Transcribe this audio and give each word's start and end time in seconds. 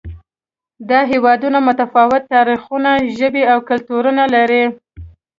دا 0.89 0.99
هېوادونه 1.11 1.57
متفاوت 1.67 2.23
تاریخونه، 2.33 2.91
ژبې 3.17 3.43
او 3.51 3.57
کلتورونه 3.69 4.23
لري. 4.35 4.63